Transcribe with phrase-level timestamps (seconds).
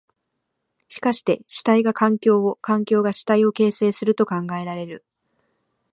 [0.89, 5.05] しかして主体が環境を、環境が主体を形成すると考えられる。